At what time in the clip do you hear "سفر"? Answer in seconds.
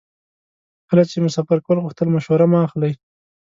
1.37-1.57